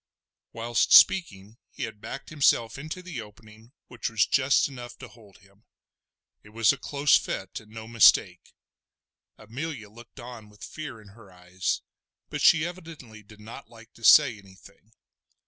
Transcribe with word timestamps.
Whilst 0.51 0.91
speaking 0.93 1.57
he 1.69 1.83
had 1.83 2.01
backed 2.01 2.29
himself 2.31 2.79
into 2.79 3.03
the 3.03 3.21
opening 3.21 3.71
which 3.85 4.09
was 4.09 4.25
just 4.25 4.67
enough 4.67 4.97
to 4.97 5.07
hold 5.07 5.37
him. 5.37 5.63
It 6.41 6.49
was 6.49 6.73
a 6.73 6.77
close 6.79 7.15
fit 7.15 7.59
and 7.59 7.69
no 7.71 7.87
mistake. 7.87 8.55
Amelia 9.37 9.91
looked 9.91 10.19
on 10.19 10.49
with 10.49 10.63
fear 10.63 10.99
in 10.99 11.09
her 11.09 11.31
eyes, 11.31 11.81
but 12.31 12.41
she 12.41 12.65
evidently 12.65 13.21
did 13.21 13.39
not 13.41 13.69
like 13.69 13.93
to 13.93 14.03
say 14.03 14.39
anything. 14.39 14.91